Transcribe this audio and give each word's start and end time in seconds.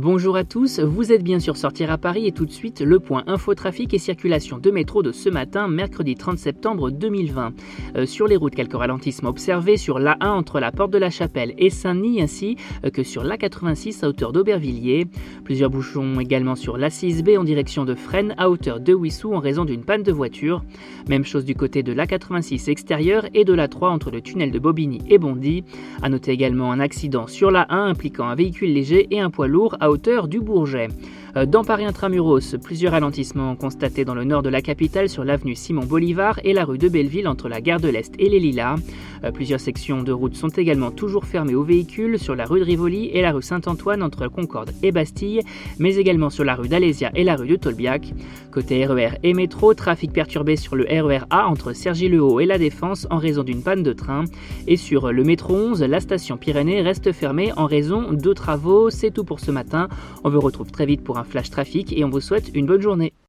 Bonjour 0.00 0.36
à 0.36 0.44
tous, 0.44 0.78
vous 0.78 1.10
êtes 1.10 1.24
bien 1.24 1.40
sûr 1.40 1.56
Sortir 1.56 1.90
à 1.90 1.98
Paris 1.98 2.28
et 2.28 2.30
tout 2.30 2.46
de 2.46 2.52
suite 2.52 2.82
le 2.82 3.00
point 3.00 3.24
infotrafic 3.26 3.92
et 3.92 3.98
circulation 3.98 4.58
de 4.58 4.70
métro 4.70 5.02
de 5.02 5.10
ce 5.10 5.28
matin, 5.28 5.66
mercredi 5.66 6.14
30 6.14 6.38
septembre 6.38 6.90
2020. 6.92 7.52
Euh, 7.96 8.06
sur 8.06 8.28
les 8.28 8.36
routes, 8.36 8.54
quelques 8.54 8.76
ralentissements 8.76 9.30
observés 9.30 9.76
sur 9.76 9.98
l'A1 9.98 10.28
entre 10.28 10.60
la 10.60 10.70
Porte 10.70 10.92
de 10.92 10.98
la 10.98 11.10
Chapelle 11.10 11.52
et 11.58 11.68
Saint-Denis 11.68 12.22
ainsi 12.22 12.54
euh, 12.84 12.90
que 12.90 13.02
sur 13.02 13.24
l'A86 13.24 14.04
à 14.04 14.08
hauteur 14.08 14.32
d'Aubervilliers. 14.32 15.08
Plusieurs 15.42 15.68
bouchons 15.68 16.20
également 16.20 16.54
sur 16.54 16.78
l'A6B 16.78 17.36
en 17.36 17.42
direction 17.42 17.84
de 17.84 17.96
Fresnes 17.96 18.36
à 18.38 18.50
hauteur 18.50 18.78
de 18.78 18.94
Wissou 18.94 19.34
en 19.34 19.40
raison 19.40 19.64
d'une 19.64 19.82
panne 19.82 20.04
de 20.04 20.12
voiture. 20.12 20.62
Même 21.08 21.24
chose 21.24 21.44
du 21.44 21.56
côté 21.56 21.82
de 21.82 21.92
l'A86 21.92 22.70
extérieur 22.70 23.26
et 23.34 23.44
de 23.44 23.52
l'A3 23.52 23.88
entre 23.88 24.12
le 24.12 24.20
tunnel 24.20 24.52
de 24.52 24.60
Bobigny 24.60 25.00
et 25.08 25.18
Bondy. 25.18 25.64
À 26.02 26.08
noter 26.08 26.30
également 26.30 26.70
un 26.70 26.78
accident 26.78 27.26
sur 27.26 27.50
l'A1 27.50 27.88
impliquant 27.88 28.28
un 28.28 28.36
véhicule 28.36 28.72
léger 28.72 29.08
et 29.10 29.18
un 29.18 29.30
poids 29.30 29.48
lourd 29.48 29.76
hauteur 29.90 30.28
du 30.28 30.40
Bourget. 30.40 30.88
Euh, 31.38 31.46
dans 31.46 31.62
Paris 31.62 31.84
Intramuros, 31.84 32.56
plusieurs 32.62 32.92
ralentissements 32.92 33.54
constatés 33.54 34.04
dans 34.04 34.14
le 34.14 34.24
nord 34.24 34.42
de 34.42 34.48
la 34.48 34.60
capitale 34.60 35.08
sur 35.08 35.24
l'avenue 35.24 35.54
Simon 35.54 35.84
Bolivar 35.84 36.40
et 36.42 36.52
la 36.52 36.64
rue 36.64 36.78
de 36.78 36.88
Belleville 36.88 37.28
entre 37.28 37.48
la 37.48 37.60
gare 37.60 37.80
de 37.80 37.88
l'Est 37.88 38.14
et 38.18 38.28
les 38.28 38.40
Lilas. 38.40 38.76
Euh, 39.24 39.30
plusieurs 39.30 39.60
sections 39.60 40.02
de 40.02 40.12
route 40.12 40.34
sont 40.34 40.48
également 40.48 40.90
toujours 40.90 41.26
fermées 41.26 41.54
aux 41.54 41.62
véhicules 41.62 42.18
sur 42.18 42.34
la 42.34 42.44
rue 42.44 42.60
de 42.60 42.64
Rivoli 42.64 43.10
et 43.12 43.22
la 43.22 43.32
rue 43.32 43.42
Saint-Antoine 43.42 44.02
entre 44.02 44.26
Concorde 44.28 44.72
et 44.82 44.90
Bastille, 44.90 45.42
mais 45.78 45.96
également 45.96 46.30
sur 46.30 46.44
la 46.44 46.54
rue 46.54 46.68
d'Alésia 46.68 47.10
et 47.14 47.24
la 47.24 47.36
rue 47.36 47.48
de 47.48 47.56
Tolbiac. 47.56 48.12
Côté 48.50 48.84
RER 48.84 49.10
e 49.14 49.18
et 49.22 49.34
métro, 49.34 49.74
trafic 49.74 50.12
perturbé 50.12 50.56
sur 50.56 50.74
le 50.74 50.84
RER 50.84 51.20
e 51.20 51.26
A 51.30 51.46
entre 51.46 51.72
Cergy-le-Haut 51.72 52.40
et 52.40 52.46
la 52.46 52.58
Défense 52.58 53.06
en 53.10 53.18
raison 53.18 53.44
d'une 53.44 53.62
panne 53.62 53.82
de 53.82 53.92
train. 53.92 54.24
Et 54.66 54.76
sur 54.76 55.12
le 55.12 55.22
métro 55.22 55.54
11, 55.54 55.82
la 55.82 56.00
station 56.00 56.36
Pyrénées 56.36 56.82
reste 56.82 57.12
fermée 57.12 57.52
en 57.56 57.66
raison 57.66 58.12
de 58.12 58.32
travaux. 58.32 58.90
C'est 58.90 59.10
tout 59.10 59.24
pour 59.24 59.40
ce 59.40 59.50
matin. 59.50 59.88
On 60.24 60.30
vous 60.30 60.40
retrouve 60.40 60.70
très 60.70 60.86
vite 60.86 61.04
pour 61.04 61.18
un 61.18 61.24
flash 61.28 61.50
trafic 61.50 61.92
et 61.92 62.04
on 62.04 62.10
vous 62.10 62.20
souhaite 62.20 62.50
une 62.54 62.66
bonne 62.66 62.82
journée. 62.82 63.12